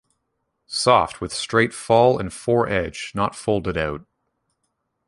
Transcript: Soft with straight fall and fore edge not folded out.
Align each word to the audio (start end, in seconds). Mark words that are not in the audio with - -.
Soft 0.65 1.21
with 1.21 1.31
straight 1.31 1.75
fall 1.75 2.17
and 2.17 2.33
fore 2.33 2.67
edge 2.67 3.11
not 3.13 3.35
folded 3.35 3.77
out. 3.77 4.03